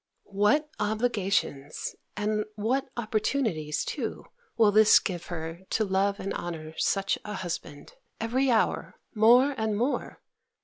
[0.33, 2.45] What obligations, and
[2.97, 4.25] opportunities too,
[4.57, 9.77] will this give her to love and honour such a husband, every hour, more and
[9.77, 10.23] more!